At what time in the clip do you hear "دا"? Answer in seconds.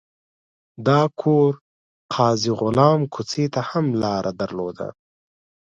0.87-1.01